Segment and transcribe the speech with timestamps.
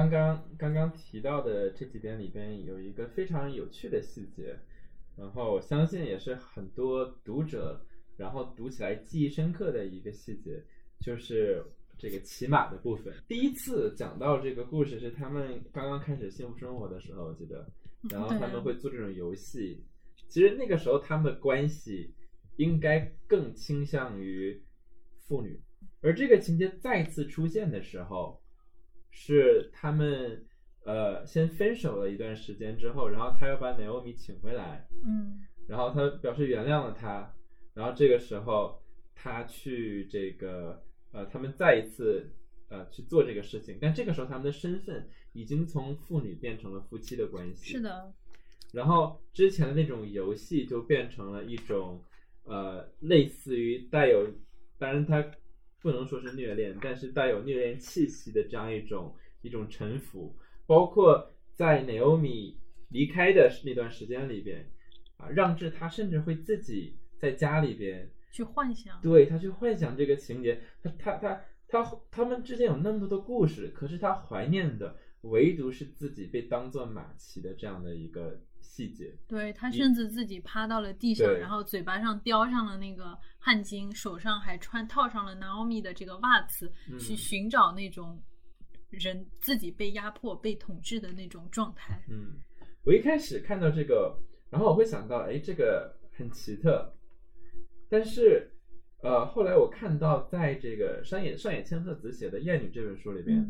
[0.00, 4.58] 刚刚刚刚提到的这几点里边有一个非常有趣的细节，
[5.14, 7.84] 然后我相信也是很多读者
[8.16, 10.62] 然后读起来记忆深刻的一个细节，
[11.00, 11.62] 就是
[11.98, 13.12] 这个骑马的部分。
[13.28, 17.70] 第一次讲到这个故事是他们刚刚开始幸福生活的时候，我记得，
[18.08, 19.84] 然后他们会做这种游戏。
[20.28, 22.14] 其实那个时候他们的关系
[22.56, 24.62] 应该更倾向于
[25.26, 25.60] 父女，
[26.00, 28.39] 而这个情节再次出现的时候。
[29.10, 30.46] 是他们
[30.84, 37.34] 呃先分手了一段时间之后，然后他又把 Naomi 请回来，嗯，然后他表示原谅了他，
[37.74, 38.80] 然后这个时候
[39.14, 42.32] 他去这个呃他们再一次
[42.68, 48.12] 呃去做这个事情，但这个时候他们的身份已经从父女变成了夫妻的关系，是的，
[48.72, 52.02] 然后之前的那种游戏就变成了一种
[52.44, 54.26] 呃类似于带有，
[54.78, 55.24] 当然他。
[55.80, 62.54] 不能说是虐恋，但是带有虐恋气息的这样一种一种臣服，包括在 Naomi
[62.90, 64.70] 离开的那段时间里边，
[65.16, 78.40] 啊，让智他甚至会自己在家里边去幻想，对他去幻想这个情节，他他他他他们之间有那么多的故事，可是他怀念的唯独是自己被当做马骑的这样的一个。
[78.80, 88.18] 细节，对他甚至自己趴到了地上，然后嘴巴上叼上了那个汗巾，手上还穿套上了 Naomi 的这个袜子，去寻找那种
[88.88, 92.02] 人自己被压迫、被统治的那种状态。
[92.08, 92.38] 嗯，
[92.84, 96.90] 我一开始看到这个，然后我会想到，哎，这个很奇特。
[97.90, 98.50] 但是，
[99.02, 103.46] 呃，后来我看到在这个山野上野千鹤子写的《艳女》这本书里边，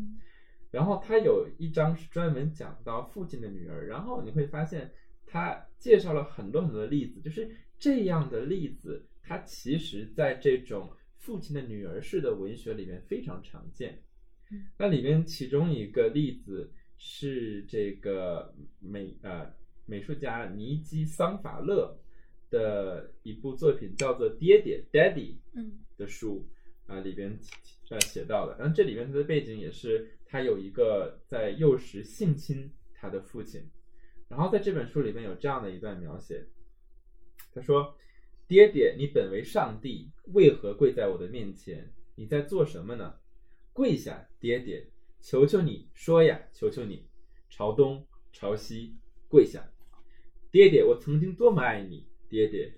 [0.71, 4.91] 然后他有一章是专门讲到父亲的女儿，然后你会发现。
[5.25, 7.49] 他介绍了很多很多例子，就是
[7.79, 14.01] 这样的例子，它其实在这种父亲的女儿式的文学里面非常常见。
[14.77, 19.49] 那里面其中一个例子是这个美呃
[19.85, 21.97] 美术家尼基桑法勒
[22.49, 25.37] 的一部作品，叫做《爹爹》（Daddy）
[25.97, 26.45] 的书
[26.85, 27.39] 啊里边
[27.89, 28.57] 呃写到的。
[28.59, 33.63] 然后这里面它的背景也是他有一个在幼时性侵他的父亲。
[34.31, 36.47] 然后在这本书里面有这样的一段描写，
[37.53, 37.97] 他说
[38.47, 41.93] ：“爹爹，你本为上帝，为何跪在我的面前？
[42.15, 43.15] 你在做什么呢？
[43.73, 44.87] 跪下，爹爹，
[45.19, 47.09] 求求你说呀，求求你，
[47.49, 48.95] 朝东朝西，
[49.27, 49.69] 跪下，
[50.49, 52.73] 爹爹，我曾经多么爱你，爹爹，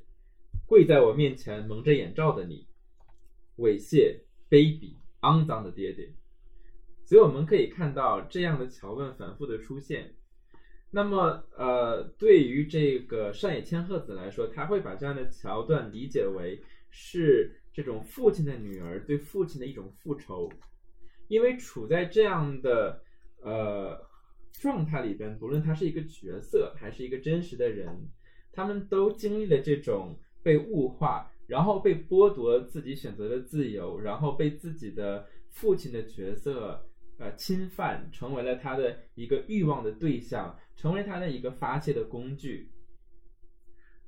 [0.65, 2.67] 跪在我面前蒙着眼罩的你，
[3.57, 6.11] 猥亵、卑鄙、肮脏的爹爹。”
[7.05, 10.15] 所以我们可以看到这样的桥段反复的出现。
[10.95, 16.61] 那么，呃，对于这个上野千鹤子来说，他会把这样的桥段理解为
[16.91, 20.47] 是这种父亲的女儿对父亲的一种复仇，
[21.29, 23.01] 因为处在这样的
[23.41, 24.07] 呃
[24.51, 28.11] 状态里边，不论他是一个角色还是一个真实的人，
[28.51, 36.85] 他们都经历了这种被物化，然后被剥夺自己选择的自由，然后被自己的父亲的角色。
[37.19, 42.71] 呃，侵犯成为了他的一个欲望的对象，成为他的一个发泄的工具。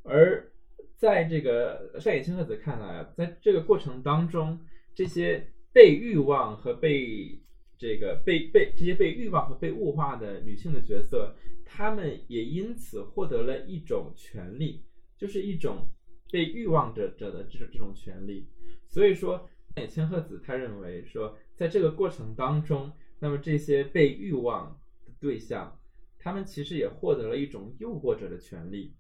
[0.02, 0.52] 而
[0.98, 4.60] 在这个上野千鹤子看来，在这个过程当中，
[4.96, 7.40] 这些被欲望和被
[7.78, 14.84] 这个被被这些被欲望和被物化的女性的角色，她们也因此获得了一种权利，
[15.16, 15.88] 就是一种
[16.32, 18.50] 被欲望者者的这种这种权利。
[18.88, 21.38] 所以说，上野千鹤子他认为说。
[21.56, 25.80] 在这个过程当中，那么这些被欲望的对象，
[26.20, 28.94] 他们其实也获得了一种诱惑者的权利，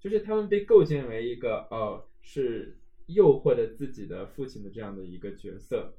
[0.00, 5.94] 就是他们被构建为一个呃是诱惑着自己的父亲的这样的一个角色，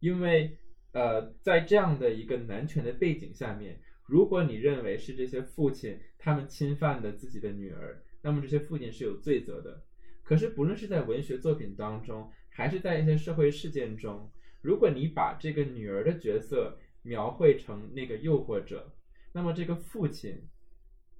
[0.00, 0.56] 因为
[0.92, 9.82] 呃在这样的一个男权的背景下面，如果你认为是这些父亲他们侵犯了自己的女儿，那么这些父亲是有罪责的。
[10.22, 14.30] 可是不论是在文学作品当中，还是在一些社会事件中，
[14.64, 18.90] 如果你把这个女儿的角色描绘成那个诱惑者，
[19.30, 20.48] 那么这个父亲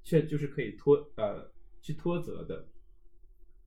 [0.02, 1.52] 却就是可以脱呃
[1.82, 2.66] 去脱责的。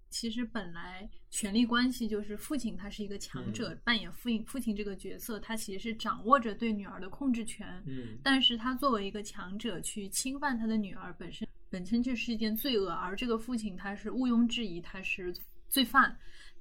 [0.09, 7.67] 其实本来权力关系就是父亲他是一个强者，扮演父亲父亲这个角色，他其实是掌握着对女儿的控制权。
[7.85, 15.31] 嗯，但是他作为一个强者去侵犯他的女儿，本身本身就是一件罪恶，而这个父亲他是毋庸置疑他是
[15.69, 16.17] 罪犯。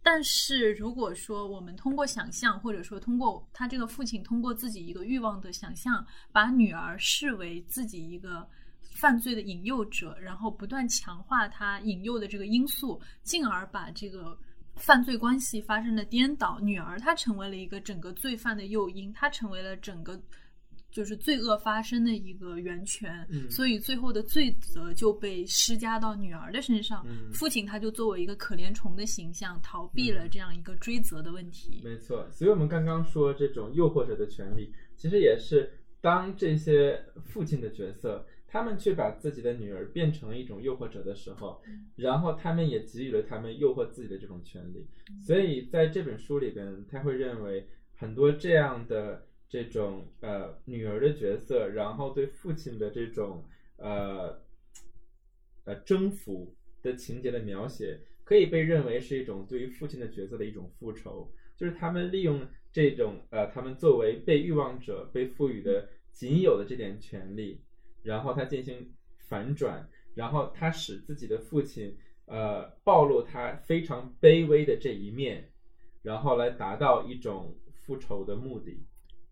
[0.09, 8.49] 但是如果说我们通过想象，或者说通过他这个父亲通过自己一个欲望的想象，把女儿视为自己一个
[8.95, 14.39] 犯罪的引诱者，然后不断强化他引诱的这个因素，进而把这个
[14.77, 20.17] 犯罪关系发生了颠倒，女儿她成为了一个整个罪犯的诱因，她成为了整个
[20.97, 27.05] 就是罪恶发生的一个源泉，嗯所以最后的罪责就被施加到女儿的身上。
[27.07, 31.83] 嗯父亲他就作为一个可怜虫的形象，逃避了这样一个追责的问题。
[31.85, 35.71] 没错，所以我们刚刚说这种诱惑者的权利，其实也是
[36.01, 41.61] 当这些父亲的角色，他们去把自己的女儿变成一种诱惑者的时候，
[41.95, 44.87] 然后他们也给予了他们诱惑自己的这种权利。
[45.21, 53.45] 所以在这本书里边，他会认为很多这样的这种呃女儿的角色，然后对父亲的这种
[53.77, 54.41] 呃
[55.65, 67.63] 呃征服的情节的描写，可以被认为是一种对于父亲的角色的一种复仇，就是他们利用这种呃他们作为被欲望者被赋予的仅有的这点权利，
[68.03, 68.93] 然后他进行
[69.29, 71.97] 反转，然后他使自己的父亲
[72.27, 75.53] 呃暴露他非常卑微的这一面，
[76.03, 78.85] 然后来达到一种复仇的目的。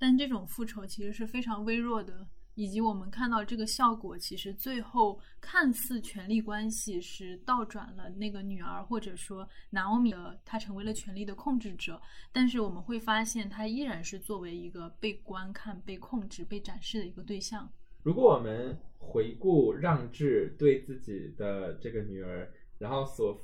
[0.04, 11.98] 但这种复仇其实是非常微弱的，以及我们看到这个效果，其实最后看似权力关系是倒转了，那个女儿或者说拿欧米的她成为了权力的控制者，
[12.30, 17.66] 但是我们会发现她依然是作为一个被观看、被控制、被展示的一个对象。
[18.02, 23.42] 如果我们回顾让智对自己的这个女儿，然后所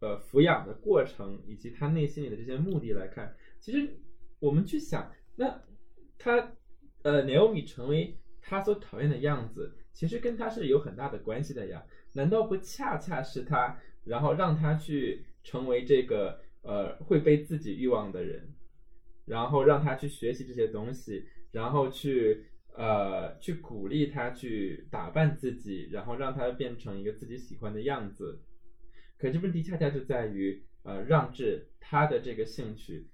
[0.00, 3.96] 呃抚养的过程，以及他内心里的这些目的来看，其实
[4.40, 5.62] 我们去想，那
[6.20, 6.52] 他
[7.02, 11.82] 呃 Naomi 成为他所讨厌的样子，其实跟他是有很大的关系的呀。
[12.12, 18.54] 难道不恰恰是他，然后让他去成为这个呃会被自己欲望的人，
[19.24, 22.44] 然后让他去学习这些东西，然后去
[22.76, 28.42] 呃去鼓励他去打扮自己，然后让他变成一个自己喜欢的样子。
[29.16, 33.06] 可这问题恰恰就在于，呃，让智他的这个兴趣，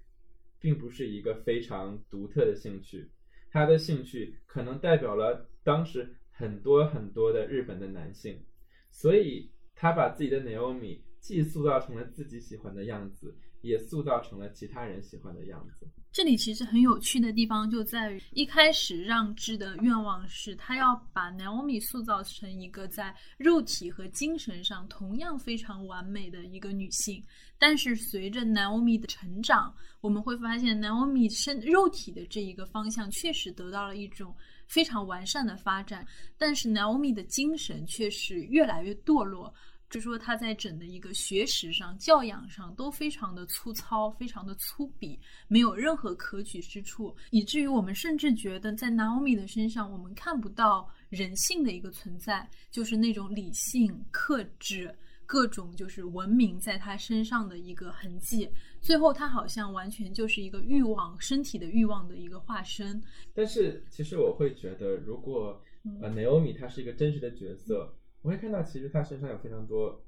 [0.60, 3.10] 并不是一个非常独特的兴趣，
[3.50, 8.44] 他的兴趣可能代表了当时很多很多的日本的男性，
[8.90, 13.36] 所以他把自己的 Naomi 既塑造成了自己喜欢的样子，
[13.66, 15.86] 也塑造成了其他人喜欢的样子。
[16.12, 27.22] 这里其实很有趣的地方就在于，一开始让智的愿望是他要把 Naomi 塑造成一个在肉体和精神上同样非常完美的一个女性。
[27.58, 34.34] 但是随着 Naomi 的成长，我们会发现 Naomi 身肉体的这一个方向确实得到了一种
[34.66, 36.06] 非常完善的发展，
[36.38, 39.52] 但是 Naomi 的精神却是越来越堕落。
[39.88, 45.16] 就说他在整的一个学识上、教养上都非常的粗糙，非常的粗鄙，
[45.46, 54.92] 没有任何可取之处，以至于我们甚至觉得在 Naomi 的身上，我们看不到人性的一个存在，就是那种理性、克制、
[55.24, 58.50] 各种就是文明在他身上的一个痕迹。
[58.80, 63.00] 最后，他好像完全就是一个欲望、身体的欲望的一个化身。
[63.32, 65.62] 但是其实我会觉得，如果
[66.02, 67.94] 呃 Naomi 她是一个真实的角色。
[68.22, 70.02] 我会看到，其实他身上有非常多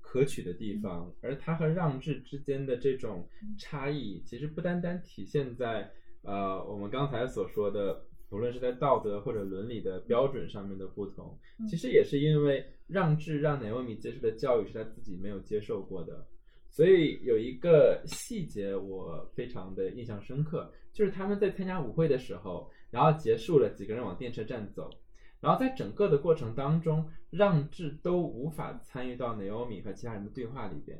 [0.00, 3.28] 可取的地方，而他和让智之间的这种
[3.58, 5.90] 差异，其实不单单体现在
[6.22, 16.26] 呃我们刚才所说的，无论是在道德或者伦理的标准上面的不同，其实也是因为让智让 Naomi 接受的教育是他自己没有接受过的。
[16.70, 24.90] 所以有一个细节我非常的印象深刻，就是他们在参加舞会的时候，然后结束了，几个人往电车站走。
[25.40, 30.98] 然后在整个的过程当中，让智都无法参与到 Naomi 和其他人的对话里边。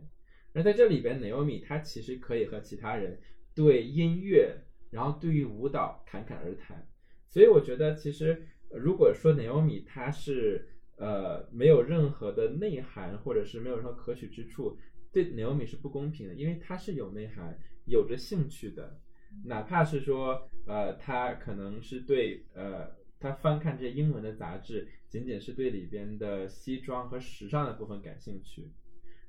[0.52, 3.18] 而在这里边，Naomi 她其实可以和其他人
[3.54, 4.56] 对音乐，
[4.90, 6.86] 然后对于舞蹈侃侃而谈。
[7.28, 14.78] 所以我觉得，其实如果说 Naomi 她是呃没有任何的内涵，或者是没有任何可取之处，
[15.12, 19.00] 对 Naomi 是不公平的，因为她是有内涵、有着兴趣的，
[19.44, 22.94] 哪怕是说呃她可能是对呃。
[23.18, 28.70] 他翻看这英文的杂志，仅仅是对里边的西装和时尚的部分感兴趣，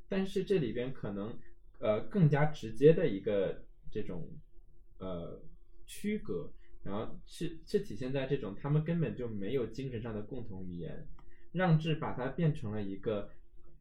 [0.09, 1.37] 但是这里边可能
[1.79, 4.29] 呃更加直接的一个这种
[4.99, 5.41] 呃
[5.85, 6.51] 区隔，
[6.83, 11.07] 然后是是体现在这种他们根本就没有精神上的共同语言，
[11.53, 13.29] 让智把它变成了一个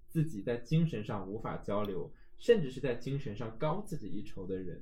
[0.09, 4.81] 自己在精神上无法交流，甚至是在精神上高自己一筹的人。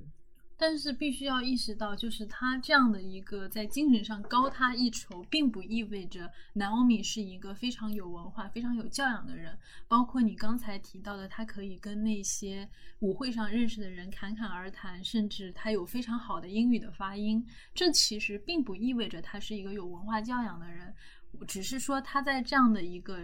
[0.57, 9.57] 但是必须要意识到，就是他这样的一个在精神上高他一筹，并不意味着 Naomi 是一个非常有文化、非常有教养的人。
[9.87, 12.69] 包括你刚才提到的，他可以跟那些
[12.99, 17.45] 舞会上认识的人侃侃而谈，甚至他有非常好的英语的发音。
[17.73, 20.93] 这其实并不意味着他是一个有文化教养的人，
[21.47, 23.19] 只是说他在这样的一个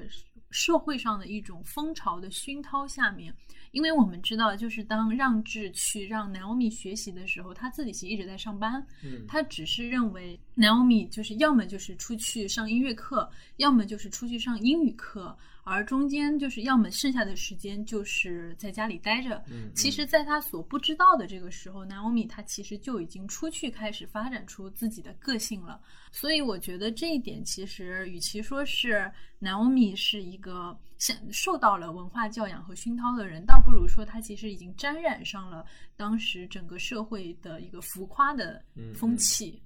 [0.51, 3.33] 社会上的一种风潮的熏陶下面，
[3.71, 9.25] 因为我们知道，就是当让智去让 Naomi 学习的时候，他自己其实一直在上班，嗯。
[9.27, 19.43] 他只是认为 Naomi 就是要么就是出去上音乐课，要么就是出去上英语课，而中间就是要么剩下的时间就是在家里待着。
[19.47, 25.79] 嗯，其实，在他所不知道的这个时候，Naomi 他其实就已经出去开始发展出自己的个性了。
[26.11, 35.65] 所以，我觉得这一点其实与其说是 Naomi 是一个像受到了文化教养和熏陶的人，倒不如说他其实已经沾染上了
[35.95, 38.63] 当时整个社会的一个浮夸的
[38.95, 39.61] 风气。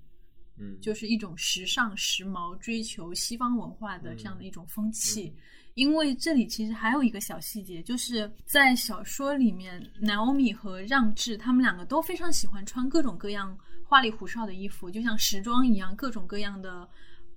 [0.58, 5.36] 嗯，就是一种时尚、时髦、追求西方文化的这样的一种风气。
[5.76, 16.88] 因为这里其实还有一个小细节，就是在小说里面，Naomi 和让智他们两个都非常喜欢穿各种各样花里胡哨的衣服，就像时装一样，各种各样的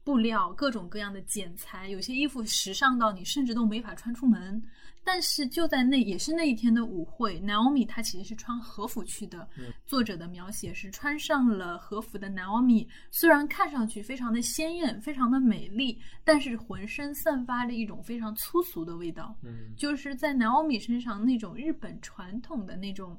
[0.09, 4.59] 布料、各种各样的剪裁，有些衣服时尚到你甚至都没法穿出门。
[5.05, 9.47] 但是就在那也是那一天的舞会，Naomi 她其实是穿和服去的。
[9.59, 19.37] 嗯作者的描写是穿上了和服的 Naomi，虽然看上去非常的鲜艳、非常的美丽，但是浑身散发着一种非常粗俗的味道。
[19.45, 23.15] 嗯就是在 Naomi 身上那种日本传统的那种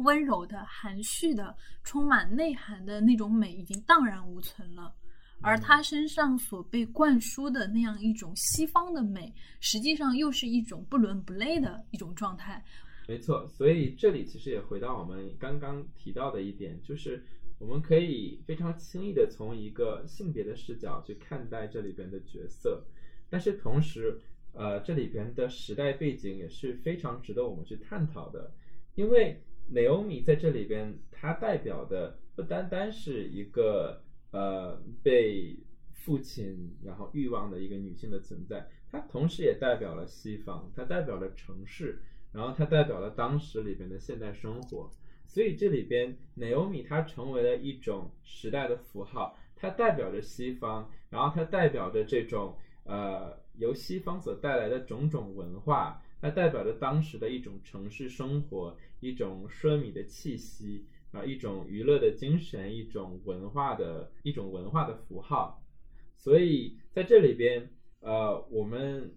[0.00, 4.94] 温柔的、含蓄的、充满内涵的那种美已经荡然无存了。
[5.42, 12.64] 而她身上所被灌输的那样一种西方的美，实际上又是一种不伦不类的一种状态。
[13.08, 17.22] 没错，所以这里其实也回到我们刚刚提到的一点，就是
[17.58, 22.84] 我们可以非常轻易的从一个性别的视角去看待这里边的角色，
[23.28, 24.20] 但是同时，
[24.52, 28.52] 呃，这里边的时代背景也是非常值得我们去探讨的，
[28.94, 29.40] 因为
[29.72, 34.01] Naomi 在这里边，它代表的不单单是一个
[34.32, 35.56] 呃被
[35.92, 42.02] 父亲然后欲望的一个女性的存在，它同时也代表了西方，它代表了城市。
[42.32, 44.90] 然后它代表了当时里边的现代生活，
[45.26, 65.62] 所以这里边 Naomi 它成为了一种时代的符号，它代表着西方，然后它代表着这种呃由西方所带来的种种文化，它代表着当时的一种城市生活，一种奢靡的气息啊，一种娱乐的精神，一种文化的一种文化的符号，
[66.16, 69.14] 所以在这里边呃我们。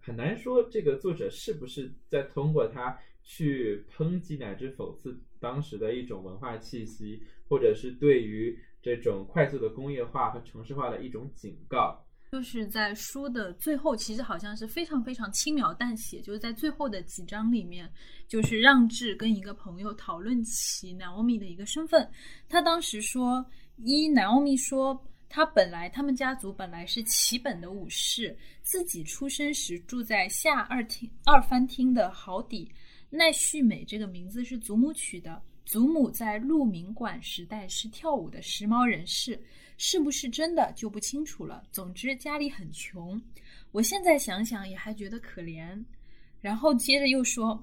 [0.00, 12.06] 很难说这个作者是不是在通过他去抨击乃至讽刺当时的一种文化气息，或者是对于这种快速的工业化和城市化的一种警告。
[12.32, 17.90] 就是在书的最后，其实好像是非常非常轻描淡写，就是在最后的几章里面，
[18.26, 22.08] 就是让智跟一个朋友讨论起 Naomi 的一个身份。
[22.48, 23.44] 他当时说，
[23.76, 25.04] 一 Naomi 说。
[25.30, 32.66] 他本来，他们家族本来是齐本的武士，自己出生时住在下二厅二番厅的豪邸。
[33.10, 39.38] 奈绪美这个名字是祖母取的，祖母在鹿鸣馆时代是跳舞的时髦人士，
[39.76, 41.62] 是不是真的就不清楚了。
[41.70, 43.20] 总之家里很穷，
[43.70, 45.84] 我现在想想也还觉得可怜。
[46.40, 47.62] 然后接着又说，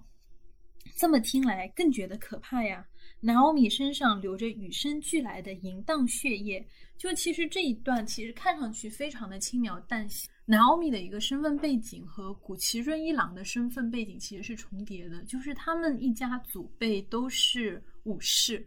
[0.95, 2.85] 这么听来更觉得可怕呀。
[3.23, 6.63] Naomi 身上流着与生俱来的淫荡血液，
[6.99, 10.29] 就其实这一段其实看上去非常的轻描淡写。
[10.45, 18.65] Naomi 的一个身份背景和古奇润一郎的身份背景其实是重叠的，就是他们一家祖辈都是武士，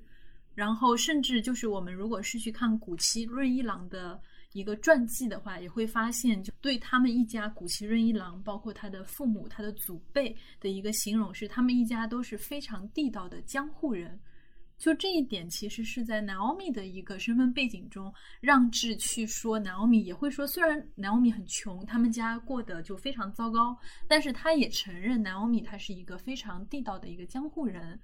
[0.55, 4.21] 然后甚至就是我们如果是去看古奇润一郎的
[4.53, 14.19] 一个传记的话，也会发现，就对他们一家古奇润一郎，包括他的父母、他的祖辈的一个形容是，他们一家都是非常地道的江户人。
[14.79, 23.77] 就这一点，其实是在 Naomi 的一个身份背景中，让智去说 Naomi 也会说，虽然 Naomi 很穷，他们家过得就非常糟糕，
[24.07, 27.99] 但是他也承认 Naomi 他是一个非常地道的一个江户人。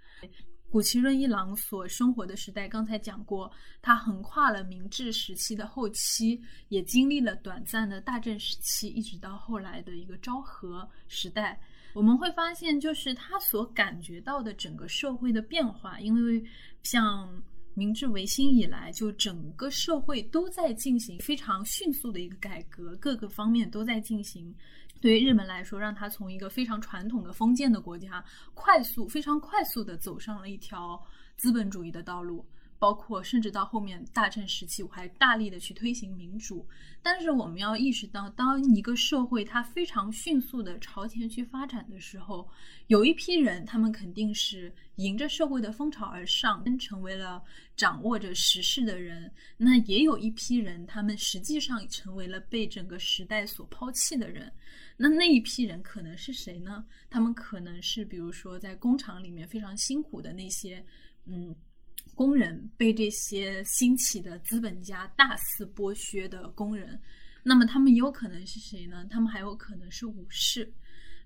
[0.75, 3.49] 古奇润一郎所生活的时代，刚才讲过，
[3.81, 11.61] 他横跨了明治时期的后期，也经历了短暂的大正时期，一直到后来的一个昭和时代。
[11.93, 16.45] 我们会发现，就是他所感觉到的整个社会的变化，因为
[16.83, 17.33] 像
[17.75, 24.55] 明治维新以来，就整个社会都在进行非常迅速的一个改革，各个方面都在进行。
[25.01, 30.99] 对于日本来说，让他从一个非常传统的封建的国家，快速、非常快速的走上了一条
[31.37, 32.47] 资本主义的道路。
[32.85, 36.69] 包括甚至到后面大正时期，我还大力的去推行民主。
[37.01, 42.47] 但是我们要意识到，当一个社会它非常迅速的朝前去发展的时候，
[42.89, 47.43] 有一批人，他们肯定是迎着社会的风潮而上，成为了
[47.75, 49.33] 掌握着时势的人。
[49.57, 54.53] 那也有一批人，他们实际上成为了被整个时代所抛弃的人。
[54.99, 56.85] 那那一批人可能是谁呢？
[57.09, 60.85] 他们可能是比如说在工厂里面非常辛苦的那些，
[61.25, 61.57] 嗯。
[62.15, 66.99] 工人被这些兴起的资本家大肆剥削的工人，
[67.43, 69.05] 那么他们有可能是谁呢？
[69.11, 70.73] 他们还有可能是武士。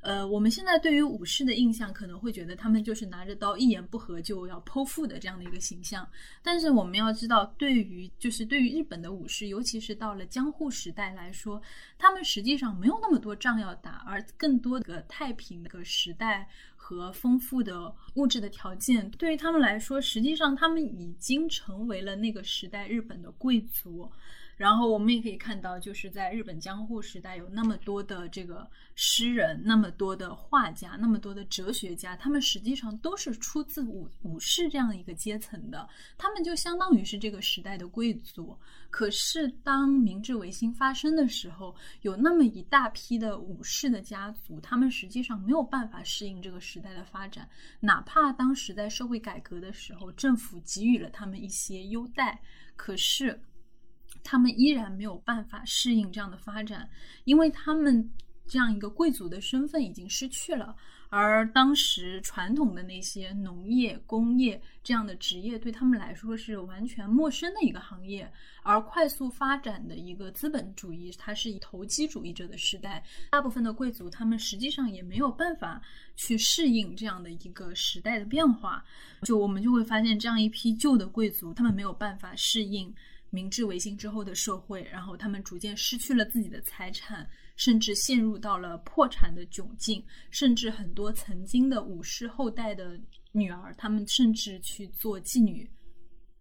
[0.00, 6.08] 呃，我们现在对于武士的印象可能会觉得他们就是拿着刀一言不合就要剖腹的这样的一个形象。
[6.42, 11.60] 但是我们要知道，对于就是对于日本的武士，尤其是到了江户时代来说，
[11.98, 16.48] 他们实际上没有那么多仗要打，而更多的太平的时代。
[16.80, 24.10] 和丰富的物质的条件，对于他们来说，实际上他们已经成为了那个时代日本的贵族。
[24.58, 35.88] 然后我们也可以看到，就是在日本江户时代，有那么多的这个诗人，那么多的画家，那么多的哲学家，他们实际上都是出自武武士这样一个阶层的，
[36.18, 38.58] 他们就相当于是这个时代的贵族。
[38.90, 41.72] 可是当明治维新发生的时候，
[42.02, 47.48] 有那么一大批的武士的家族，他们实际上没有办法适应这个时代的发展，
[47.78, 52.40] 哪怕当时在社会改革的时候，政府给予了他们一些优待，
[52.74, 53.40] 可是。
[54.22, 56.88] 他们依然没有办法适应这样的发展，
[57.24, 58.10] 因为他们
[58.46, 60.74] 这样一个贵族的身份已经失去了，
[61.10, 68.30] 而当时传统的那些农业、工业这样的职业对他们来说是完全陌生的一个行业，
[68.62, 75.80] 而快速发展的一个资本主义，它是以投机主义者的时代，大部分的贵族他们实际上也没有办法
[76.16, 78.82] 去适应这样的一个时代的变化，
[79.24, 82.94] 就我们就会发现这样一批旧的贵族，他们没有办法适应。
[83.30, 90.02] 明治维新之后的社会，然后他们逐渐失去了自己的财产，甚至陷入到了破产的窘境。
[90.30, 92.98] 甚至很多曾经的武士后代的
[93.32, 95.70] 女儿，他们甚至去做妓女，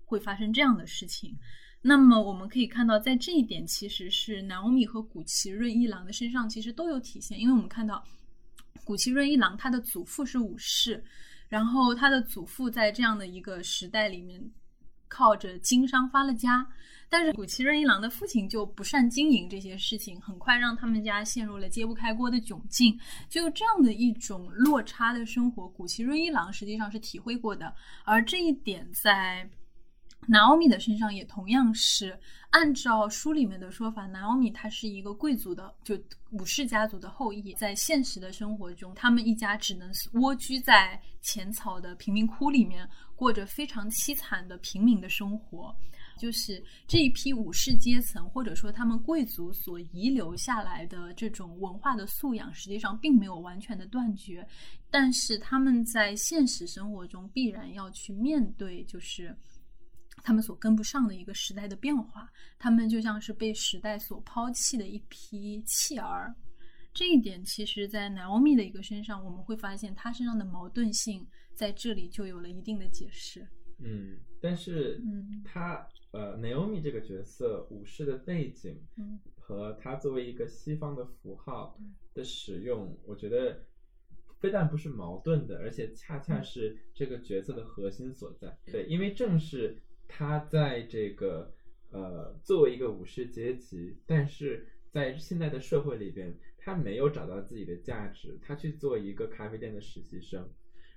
[0.06, 1.38] 会发生这样的事情。
[1.82, 7.38] 那么我们可以看到，在这一点，其实是南欧米和古奇润一郎的身上其实都有体现。
[7.38, 8.02] 因为我们看到
[8.86, 11.04] 古奇润一郎他的祖父是武士，
[11.50, 14.42] 然后他的祖父在这样的一个时代里面。
[15.08, 16.68] 靠着经商发了家，
[17.10, 23.00] 但是古奇润一郎的父亲就不善经营这些事情，很快让他们家陷入了揭不开锅的窘境。
[23.30, 29.50] 就这样的一种落差的生活，古奇润一郎实际上是体会过的，而这一点在。
[30.30, 35.98] 南奥米的身上也同样是按照书里面的说法，南奥米他是一个贵族的，就
[36.32, 37.54] 武士家族的后裔。
[37.54, 45.74] 在现实的生活中，他们一家只能蜗居在浅草的贫民窟里面，过着非常凄惨的平民的生活。
[46.18, 54.46] 就是这一批武士阶层，或者说他们贵族所遗留下来的这种文化的素养，实际上并没有完全的断绝，
[54.90, 59.34] 但是他们在现实生活中必然要去面对，就是。
[60.24, 66.36] 他们所跟不上的一个时代的变化，他们就像是被时代所抛弃的一批弃儿。
[66.94, 73.48] 这一点，其实，在 Naomi 的一个身上，我们会发现他身上的矛盾性在这里就有了一定的解释。
[73.80, 81.78] 嗯，但是，嗯，他呃，Naomi 这个角色武士的背景，嗯，和他作为一个西方的符号
[82.16, 83.64] 的使用，我觉得
[84.40, 88.58] 非但不是矛盾的，而且恰恰是这个角色的核心所在。
[88.66, 89.80] 对，因为正是。
[90.08, 91.52] 他在这个
[91.92, 100.50] 呃，作为一个武士阶级，但是在现在的社会里边，他没有找到自己的价值，他去做一个咖啡店的实习生，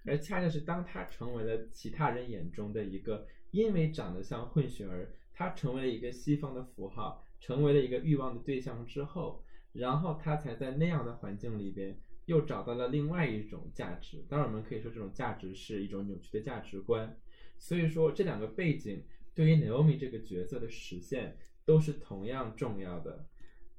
[0.04, 9.42] 而恰恰是当他成为了其他人眼中的一个，因为长得像混血儿，他成为了一个西方的符号，成为了一个欲望的对象之后，
[9.72, 11.96] 然后他才在那样的环境里边
[12.26, 14.24] 又找到了另外一种价值。
[14.28, 17.16] 当然，我们可以说这种价值是一种扭曲的价值观。
[17.60, 23.26] 所以说，这两个背景对于 Naomi 这个角色的实现都是同样重要的。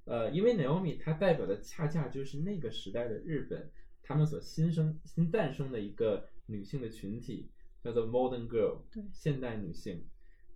[0.06, 3.72] 呃，因为 Naomi 她代表的恰恰就是那个时代的日本，
[4.04, 7.50] 他们所新生新诞生的一个女性的群体，
[7.84, 10.06] 叫做 Modern Girl，对，现代女性。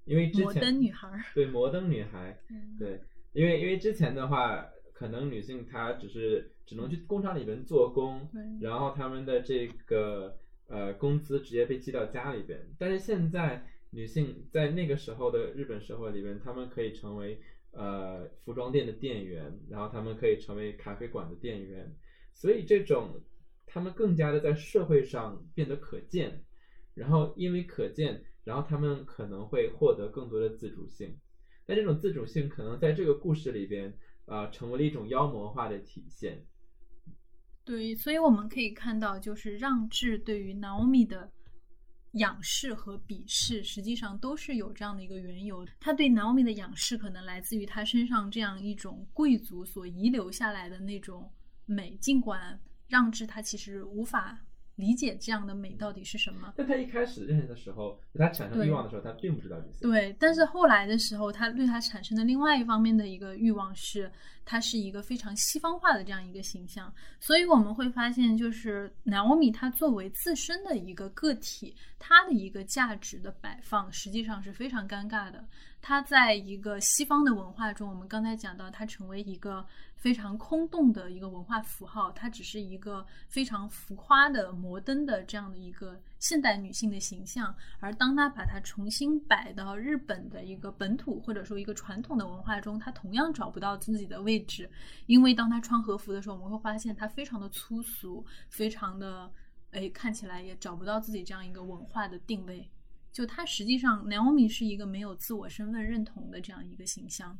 [0.05, 2.39] 因为之前摩登女孩，对，摩登女孩，
[2.77, 3.01] 对，
[3.33, 8.29] 因为因为之前的话，可能女性她只是只能去工厂里边做工，
[8.61, 10.37] 然后他们的这个。
[10.67, 12.59] 呃，工资直接被寄到家里边。
[12.77, 17.39] 但是现在，女性在那个时候的日本社会里边，她们可以成为
[17.71, 21.93] 呃服装店的店员，然后她们可以成为咖啡馆的店员。
[22.33, 23.21] 所以这种，
[23.65, 26.41] 她们更加的在社会上变得可见。
[26.93, 31.13] 然后因为可见，然后她们可能会获得更多的自主性，
[31.65, 33.93] 但这种自主性可能在这个故事里边
[34.25, 36.41] 啊、呃成为了一种妖魔化的体现。
[37.65, 41.31] 对，所以我们可以看到，就是让智对于 Naomi 的
[42.11, 45.65] 仰视和鄙视，实际上都是有这样的一个缘由。
[45.79, 51.33] 他对 Naomi 的仰视，可能来自于他身上这样一种贵族所遗留下来的那种
[51.65, 54.39] 美，尽管让智他其实无法
[54.75, 56.53] 理解这样的美到底是什么。
[56.55, 59.79] 但他一开始认识的时候，他产生欲望的时候，他并不知道这些。
[59.81, 64.11] 对，但是后来的时候，他对他产生的另外一方面的一个欲望是，
[64.43, 75.43] 他是一个非常西方化的这样一个形象，所以我们会发现，就是 Naomi 她作为自身的一个个体，她的一个价值的摆放，实际上是非常尴尬的。
[75.81, 79.63] 他在一个西方的文化中，我们刚才讲到，他成为一个
[79.95, 87.55] 非常空洞的一个文化符号，它只是一个非常浮夸的、摩登的这样的一个现代女性的形象。
[87.79, 94.69] 而当她把它重新摆到日本的一个本土或者说一个传统的文化中，她同样找不到自己的位置，
[95.07, 99.31] 因为当她穿和服的时候，我们会发现她非常的粗俗，非常的
[99.71, 102.69] 哎，看起来也找不到自己这样一个文化的定位。
[103.11, 107.37] 就她实际上，Naomi 是一个没有自我身份认同的这样一个形象，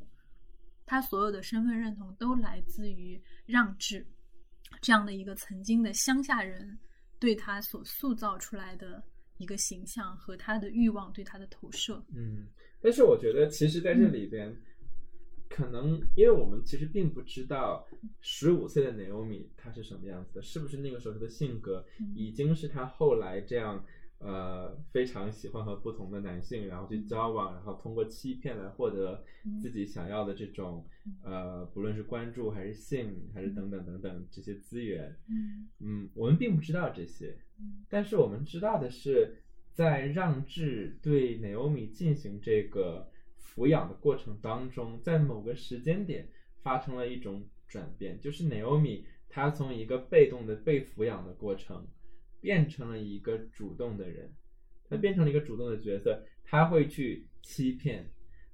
[0.86, 4.06] 她所有的身份认同都来自于让智
[4.82, 6.78] 这样的一个曾经的乡下人
[7.20, 9.04] 对他所塑造出来的
[9.38, 12.04] 一个形象和他的欲望对他的投射。
[12.14, 12.48] 嗯，
[12.82, 14.56] 但是我觉得其实在这里边，
[15.50, 17.88] 可能因为我们其实并不知道
[18.22, 23.84] 十五岁的 Naomi 她是什么样子的，是不是那个时候她的性格已经是她后来这样。
[24.20, 29.24] 呃，非常喜欢和不同的男性，然后去交往，然后通过欺骗来获得
[29.62, 30.88] 自己想要的这种
[31.22, 35.16] 呃，不论是关注还是性，还是等等等等这些资源。
[35.28, 37.38] 嗯嗯，我们并不知道这些，
[37.90, 46.30] 但是我们知道的是，在让智对 Naomi 进行这个抚养的过程当中，在某个时间点
[46.64, 51.86] 发生了一种转变，就是 Naomi 她从一个被动的被抚养的过程。
[52.46, 54.32] 变成了一个主动的人，
[54.88, 58.08] 他变成了一个主动的角色，他会去欺骗，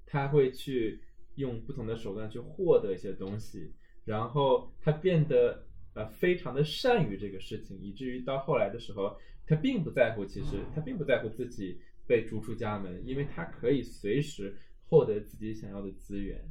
[0.06, 1.02] 他会去
[1.36, 3.74] 用不同的手段去获得一些东西，
[4.06, 5.62] 然后他变得
[5.94, 9.14] 呃非常的善于这个事情，以至于到后来的时候，
[9.46, 11.78] 他并不在乎，其实他并不在乎自己
[12.08, 14.56] 被逐出家门，因为他可以随时
[14.88, 16.42] 获得自己想要的资源。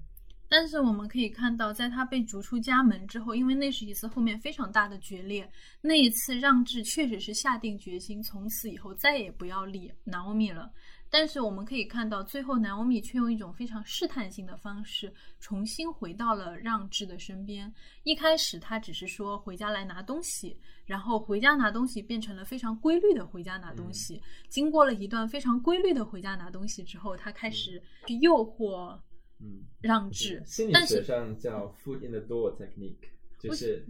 [0.50, 5.48] 但是我们可以看到，在他被逐出家门之后，因为那是一次后面非常大的决裂，
[5.80, 10.68] 那一次让智确实是下定决心，从此以后再也不要理 Naomi 了。
[11.08, 17.72] 但是我们可以看到，最后 Naomi 却用一种非常试探性的方式，重新回到了让智的身边。
[18.02, 24.20] 一开始他只是说回家来拿东西，然后回家拿东西变成了非常规律的回家拿东西。
[24.48, 28.98] 经过了一段非常规律的回家拿东西之后，他开始去诱惑。
[29.42, 33.85] 嗯，让制，心理学上叫 “foot in the door technique”，就是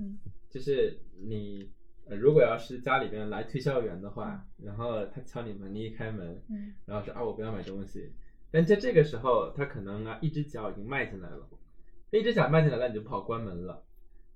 [0.48, 1.68] 就是你
[2.06, 8.12] 呃，如果要是家里边来推销员的话，然后他敲你门，你一开门，嗯，然后说啊，我不要买东西，
[8.50, 11.48] 但在这个时候，他可能啊，一只脚已经迈进来了，
[12.10, 13.84] 一只脚迈进来了，你就不好关门了。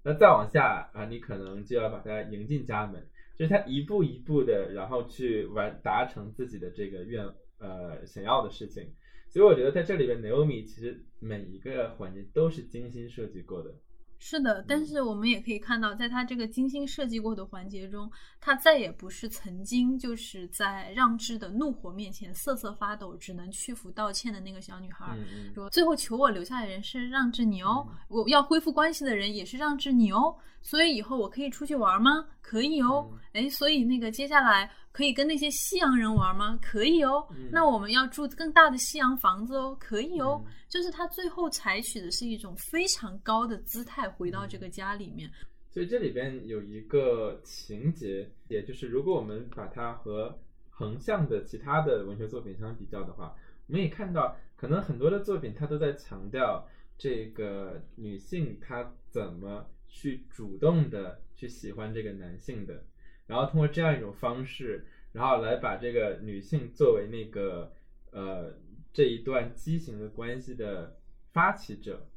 [0.02, 7.24] 那再往下啊，你可能就要把他迎进家门，就是他一步一步的，然后去完达成自己的这个愿
[7.58, 8.92] 呃想要的事情。
[9.34, 13.74] 所以我觉得在这里边，Naomi 其实每一个环节都是精心设计过的。
[14.20, 18.08] 是的，但是我们也可以看到，在他这个精心设计过的环节中，
[18.40, 25.18] 他再也不是曾经就是在让智的怒火面前瑟瑟发抖，只能屈服道歉的那个小女孩。
[25.18, 32.24] 嗯说最后求我留下的人是让智你哦，我要恢复关系的人也是让智你哦，所以以后我可以出去玩吗？
[32.40, 33.10] 可以哦。
[33.32, 36.56] 哎，所以那个接下来可以跟那些西洋人玩吗？
[36.62, 37.26] 可以哦。
[37.50, 40.40] 那我们要住更大的西洋房子哦，可以哦。
[40.68, 45.28] 就是他最后采取的是一种非常高的姿态回到这个家里面。
[45.68, 50.38] 所以这里边有一个情节，也就是如果我们把它和
[50.70, 53.34] 横向的其他的文学作品相比较的话，
[53.66, 56.64] 我们也看到，可能很多的作品它都在强调
[56.96, 62.84] 这个女性她怎么去主动的去喜欢这个男性的，
[63.26, 67.72] 然后通过这样一种方式，然后来把这个女性作为那个
[68.10, 68.54] 呃
[68.92, 70.98] 这一段畸形的关系的
[71.32, 72.08] 发起者，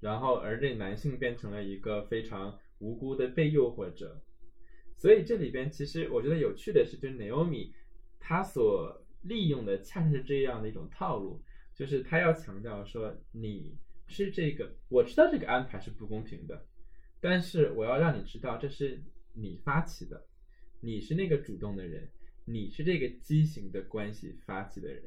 [0.00, 4.22] 然后而这男性变成了一个非常无辜的被诱惑者。
[4.96, 7.72] 所以这里边其实我觉得有趣的是，就是 Naomi
[8.18, 11.42] 她所利用的恰恰是这样的一种套路，
[11.74, 16.66] 就是她要强调说你是这个，我知道这个安排是不公平的，
[17.20, 20.24] 但是我要让你知道这是你发起的，
[20.84, 22.10] 你是那个主动的人，
[22.44, 25.02] 你是这个畸形的关系发起的人。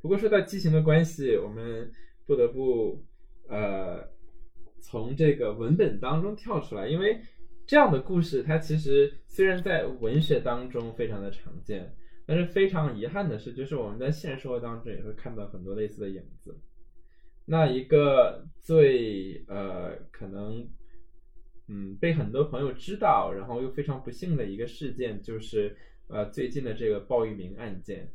[0.00, 1.90] 不过说到畸形的关系，我们
[2.24, 3.04] 不得不
[3.48, 4.08] 呃
[4.80, 7.20] 从这个文本当中跳出来，因为
[7.70, 11.94] 这样的故事它其实虽然在文学当中非常的常见，
[12.26, 16.60] 但是非常遗憾的是，就是我们在现实生活当中也会看到很多类似的影子。
[17.46, 20.68] 那一个最呃可能
[21.68, 25.76] 嗯被很多朋友知道，然后又非常不幸的一个事件，就是
[26.08, 28.10] 呃最近的这个鲍玉明案件。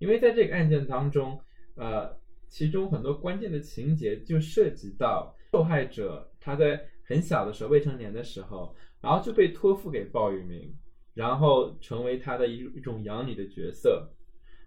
[0.00, 1.40] 因为在这个案件当中，
[1.76, 10.74] 呃，其中很多关键的情节就涉及到受害者他在很小的时候，未成年的时候，然后就被托付给鲍玉明，
[11.14, 14.10] 然后成为他的一一种养女的角色。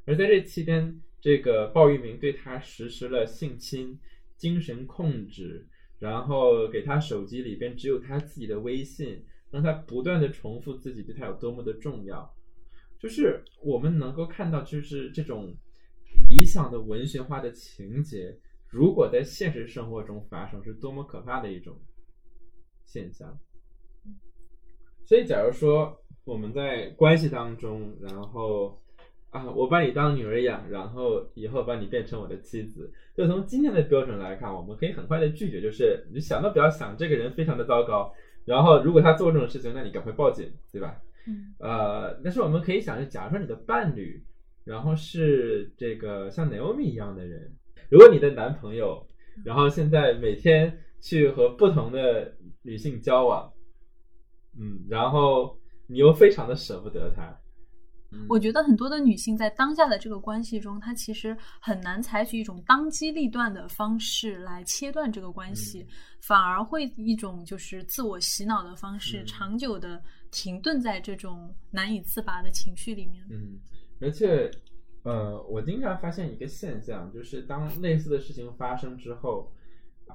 [0.06, 4.00] 而在这期间，这个鲍玉明对他实施了性侵、
[4.38, 5.68] 精神控制，
[6.00, 12.34] 然后给他手机里边只有他自己的微信，让他不断的重复自己对他有多么的重要。
[13.00, 15.56] 就是我们能够看到，就是这种
[16.30, 18.40] 理想的文学化的情节，
[18.70, 21.80] 如果在现实生活中发生，是多么可怕的一种
[22.86, 23.40] 现象。
[25.06, 28.80] 所以，假如说我们在关系当中，然后
[29.30, 38.14] 啊，我把你当女儿养，然后以后把你变成我的妻子，就从今天的标准来看，我们可以很快的拒绝，就是你想都不要想，这个人非常的糟糕。
[38.46, 41.00] 然后，如果他做这种事情，那你赶快报警，对吧？
[41.28, 44.24] 嗯呃，但是我们可以想，就假如说你的伴侣，
[44.64, 47.56] 然后是这个像 Naomi 一样的人，
[47.90, 49.06] 如果你的男朋友，
[49.46, 52.34] 然后现在每天去和不同的
[52.64, 53.54] 女性交往，
[54.60, 57.40] 嗯，然后你又非常的舍不得他，
[58.12, 58.26] 嗯。
[58.30, 65.86] 我觉得很多的女性在当下的这个关系中，她其实很难采取一种当机立断的方式来切断这个关系，
[66.22, 69.26] 反而会一种就是自我洗脑的方式，嗯。
[69.26, 73.26] 长久的停顿在这种难以自拔的情绪里面。
[73.30, 73.60] 嗯，
[74.00, 74.52] 而且，
[75.04, 79.52] 呃，我经常发现一个现象，就是当类似的事情发生之后，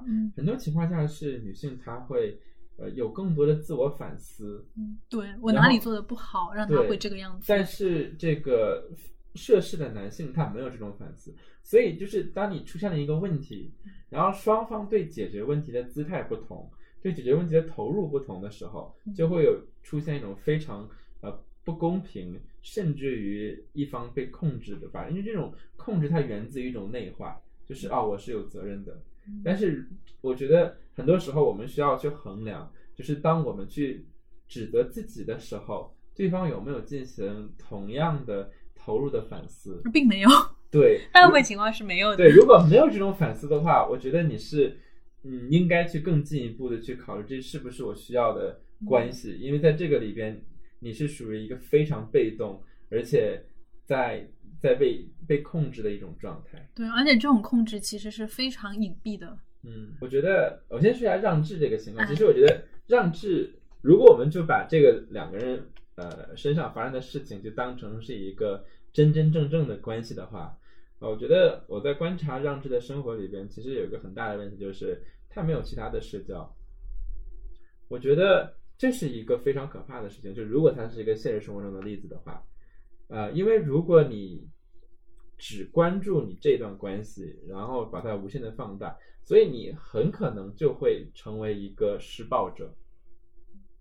[0.05, 0.31] 嗯。
[0.35, 2.39] 很多情况下是女性她会
[2.77, 7.45] 呃有更多的自我反思，嗯，对我哪里做的不好，让他会这个样子。
[7.47, 8.89] 但是这个
[9.35, 13.71] 涉事的男性他没有这种反思，所以就是当你出现了一个问题，
[14.09, 16.69] 然后双方对解决问题的姿态不同，
[17.01, 20.89] 对解决问题的投入不同的时候，就会有出现一种非常
[21.21, 21.31] 呃
[21.63, 28.99] 不公平，甚至于一方被控制的吧，因为这种控制它源自于一种内化，就是啊、我是有责任的，
[29.43, 29.87] 但是
[30.21, 34.05] 我觉得很多时候我们需要去衡量，就是当我们去
[34.47, 39.81] 指责自己的时候，对方有没有进行同样的投入的反思？
[39.93, 40.29] 并没有，
[40.71, 42.17] 对，大部分情况是没有的。
[42.17, 44.77] 对，如果没有这种反思的话，我觉得你是
[45.23, 50.41] 嗯应该去更进一步的去考虑这是不是我需要的关系，因为在这个里边
[50.79, 53.43] 你是属于一个非常被动，而且
[53.85, 54.27] 在
[54.59, 56.69] 在被被控制的一种状态。
[56.75, 59.37] 对，而且这种控制其实是非常隐蔽的。
[59.63, 62.05] 嗯，我觉得我先说一下让智这个情况。
[62.05, 65.61] 哎其实我觉得让智，如果我们就把这个两个人
[65.95, 70.57] 呃身上发生的事情就当成是一个真真正正的关系的话，
[70.99, 76.55] 呃我觉得我在观察让智的生活里边，其实有一个很大的问题，就是他没有其他的社交。
[77.89, 82.43] 我觉得这是一个非常可怕的事情，就如果他是一个现实生活中的例子的话，
[83.07, 84.47] 呃，因为如果你
[85.37, 92.75] 只关注你这段关系，然后把它无限的放大，所以你很可能就会成为一个施暴者，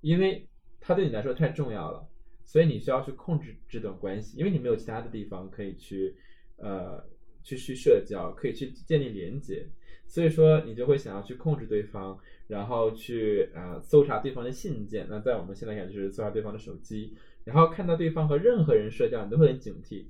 [0.00, 0.48] 因为
[0.80, 2.06] 它对你来说太重要了，
[2.44, 6.14] 所以你需要去控制这段关系，因为你没有其他的地方可以去，
[6.56, 7.02] 呃，
[7.42, 9.66] 去去社交，可以去建立连接，
[10.06, 20.06] 所以说你就会想要去控制对方，然后去呃搜查对方的信件，那在我们现在看就是搜查对方的手机，然后看到对方和任何人社交，你都会很警惕。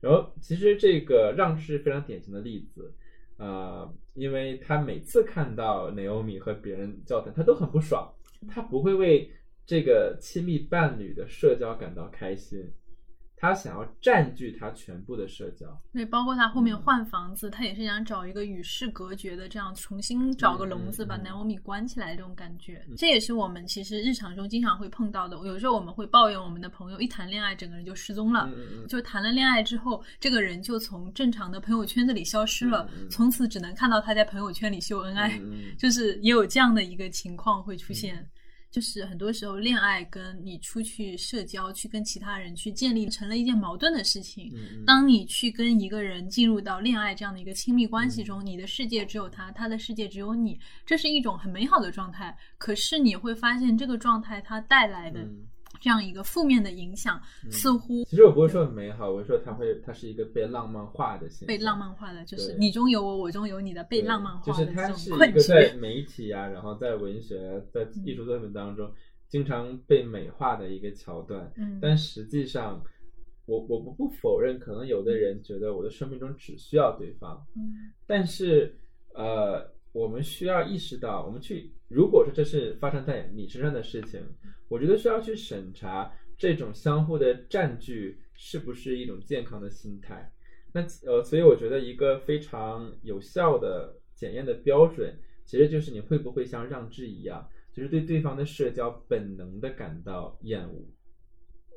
[0.00, 2.94] 然后其实这个让是非常典型的例子，
[3.36, 8.10] 呃，因为他每次看到雷欧米和别人交谈，他都很不爽，
[8.48, 9.30] 他不会为
[9.66, 12.72] 这个亲密伴侣的社交感到开心，
[13.40, 15.66] 他想要占据他全部的社交。
[15.92, 22.84] 对，包括他后面嗯换房子，他也是想找一个与世隔绝的，这样重新找个笼子把 Naomi 关起来这种感觉。
[22.96, 25.36] 这也是我们其实日常中经常会碰到的。
[25.46, 28.50] 有时候我们会抱怨我们的朋友一谈恋爱，整个人就失踪了。
[28.88, 35.40] 就谈了恋爱之后，这个人就从正常的朋友圈子里消失了，从此只能看到他在朋友圈里秀恩爱，
[35.78, 38.28] 就是也有这样的一个情况会出现。
[38.70, 44.52] 就是很多时候恋爱跟你出去社交、去跟其他人去建立成了一件矛盾的事情。
[44.54, 52.36] 嗯当你去跟一个人进入到恋爱这样的一个亲密关系中，你的世界只有他，他的世界只有你，这是一种很美好的状态。
[52.58, 55.46] 可是你会发现，这个状态它带来的嗯
[55.80, 65.74] 这样一个负面的影响，似乎其实我不会说很美好，我说它会，它是一个被浪漫化的现象，被浪漫化的，就是你中有我，我中有你的被浪漫化就是的这它是种困一个在。
[65.78, 68.90] 媒体啊，然后在文学、在嗯艺术作品当中
[69.28, 71.52] 经常被美化的一个桥段。
[71.56, 72.82] 嗯，但实际上，
[73.46, 77.92] 我我不不否认，可能有的人觉得我的生命中只需要对方，嗯。
[78.06, 78.76] 但是
[79.14, 84.20] 呃，我们需要意识到，我们去如果说这是发生在你身上的事情，
[84.68, 90.32] 我觉得需要去审查这种相互的占据是不是一种健康的心态。
[90.72, 100.86] 那呃，所以我觉得一个非常有效的检验的标准，其实就是你会不会像让智一样，就是对对方的社交本能的感到厌恶。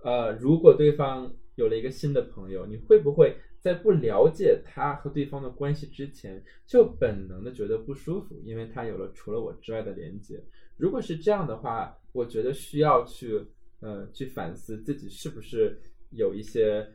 [0.04, 10.44] 呃，如果对方有了一个新的朋友，你会不会在不了解他和对方的关系之前，就本能的觉得不舒服，因为他有了除了我之外的连接？
[10.76, 13.42] 如果是这样的话，我觉得需要去
[13.80, 15.80] 呃去反思自己是不是
[16.12, 16.88] 有一些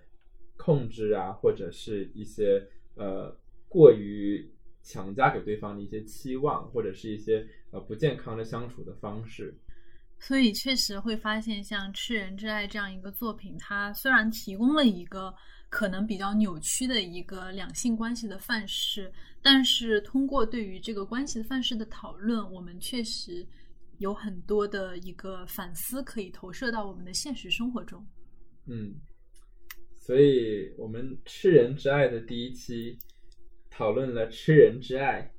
[0.57, 2.63] 控制啊，或者是一些
[2.95, 3.35] 呃
[3.69, 4.49] 过于
[4.83, 9.55] 强加给对方的一些期望，或者是一些呃不健康的相处的方式。
[10.19, 15.35] 所以确实会发现，像《吃人之爱》这样一个作品，它虽然提供了一个
[15.69, 23.47] 可能比较扭曲的一个两性关系的范式，但是通过对于这个关系的范式的讨论，我们确实
[23.99, 28.05] 有很多的一个反思可以投射到我们的现实生活中。
[28.67, 28.95] 嗯，
[29.97, 32.99] 所以我们《吃人之爱》的第一期
[33.71, 35.33] 讨论了吃人之爱。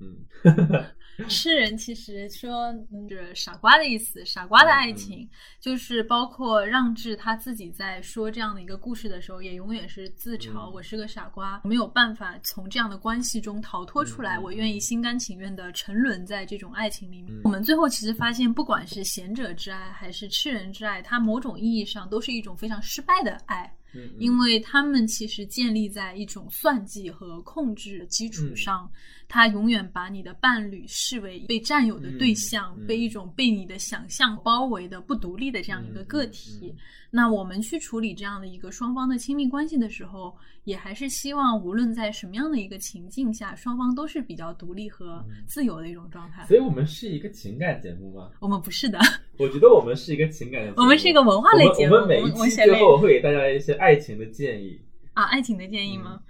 [0.00, 0.16] 嗯，
[1.28, 5.28] 吃人其实说嗯是傻瓜的意思，傻瓜的爱情、
[5.60, 17.34] 就是包括让智他自己在说这样的一个故事的时候，也永远是自嘲、嗯我是个傻瓜，没有办法从这样的关系中逃脱出来，我愿意心甘情愿的沉沦在这种爱情里面。
[17.34, 17.40] 嗯。
[17.44, 23.70] 我们最后其实发现，不管是贤者之爱还是吃人之爱，它某种意义上都是一种非常失败的爱。
[23.92, 28.30] 嗯因为他们其实建立在一种算计和控制的基嗯。
[28.30, 28.88] 础上，
[29.30, 36.74] 他永远把你的伴侣视为被占有的对象，嗯嗯被一种被你的想象包围的不独立的这样一个个体。
[37.12, 46.44] 那我们去处理这样的一个双方的亲密关系的时候，也还是希望无论在什么样的一个情境下，双方都是比较独立和嗯自由的一种状态。
[46.46, 48.30] 所以我们是一个情感节目吗？
[48.40, 48.98] 我们不是的，
[49.38, 51.94] 我觉得我们是一个情感的节目，我们是一个文化类节目。
[51.94, 54.80] 我们每一期最后会给大家一些爱情的建议。
[55.14, 56.20] 啊，爱情的建议吗？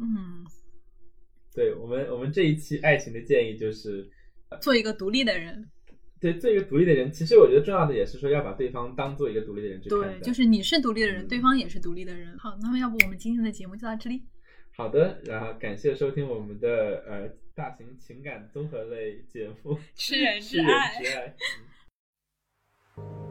[0.00, 0.44] 嗯，
[1.58, 4.08] 对我们，我们这一期爱情的建议就是，
[4.60, 5.68] 做一个独立的人。
[6.20, 7.10] 对做一个独立的人。
[7.10, 10.08] 其实我觉得重要的也是说要把对方当做一个独立的人去看待。
[10.10, 12.38] 对，就是你是独立的人，嗯对方也是独立的人。
[12.38, 14.22] 好，那么要不我们今天的节目就到这里。
[14.76, 20.94] 好的，然后感谢收听我们的呃大型情感综合类节目《吃人 之爱》。
[22.98, 23.27] 嗯